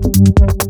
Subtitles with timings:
[0.00, 0.56] Gracias.
[0.56, 0.61] you.